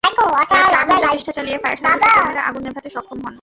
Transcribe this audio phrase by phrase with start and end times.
[0.03, 3.29] প্রায় চার ঘণ্টা চেষ্টা চালিয়ে ফায়ার সার্ভিসের কর্মীরা আগুন নেভাতে সক্ষম হন।